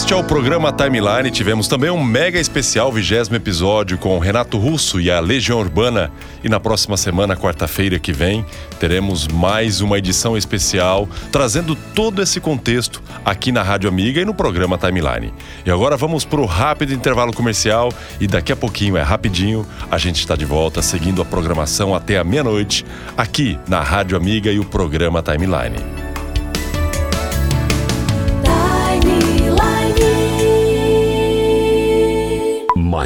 [0.07, 1.33] Este é o programa Timeline.
[1.33, 6.13] Tivemos também um mega especial, vigésimo episódio, com Renato Russo e a Legião Urbana.
[6.45, 8.47] E na próxima semana, quarta-feira que vem,
[8.79, 14.33] teremos mais uma edição especial, trazendo todo esse contexto aqui na Rádio Amiga e no
[14.33, 15.35] programa Timeline.
[15.65, 19.99] E agora vamos para o rápido intervalo comercial e daqui a pouquinho, é rapidinho, a
[19.99, 22.87] gente está de volta seguindo a programação até a meia-noite,
[23.17, 25.96] aqui na Rádio Amiga e o programa Timeline.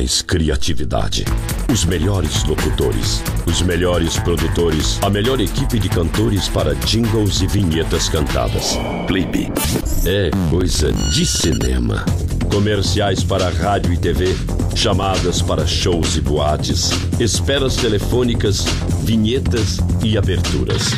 [0.01, 1.27] Mais criatividade.
[1.71, 8.09] Os melhores locutores, os melhores produtores, a melhor equipe de cantores para jingles e vinhetas
[8.09, 8.79] cantadas.
[9.07, 9.53] Clipe.
[10.07, 12.03] É coisa de cinema.
[12.51, 14.35] Comerciais para rádio e TV,
[14.75, 18.65] chamadas para shows e boates, esperas telefônicas,
[19.03, 20.93] vinhetas e aberturas.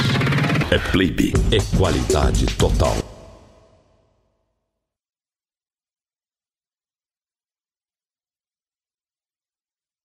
[0.71, 1.33] É Clipe.
[1.51, 3.12] É qualidade total.